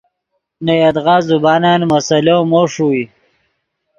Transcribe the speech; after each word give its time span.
نے 0.65 0.73
یدغا 0.83 1.17
زبانن 1.29 1.81
مسئلو 1.91 2.37
مو 2.49 2.61
ݰوئے 2.71 3.03